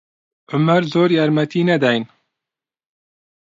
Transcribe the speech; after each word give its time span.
عومەر 0.51 0.81
زۆر 0.93 1.09
یارمەتی 1.17 1.67
نەداین. 1.69 2.03